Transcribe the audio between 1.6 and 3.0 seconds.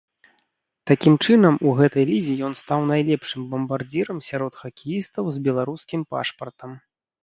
у гэтай лізе ён стаў